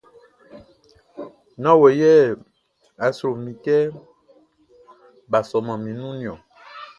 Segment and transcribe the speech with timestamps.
[1.61, 2.11] Nán wɔ yɛ
[3.05, 3.77] a sro mi kɛ
[5.29, 6.39] bʼa sɔman mi nunʼn niɔn.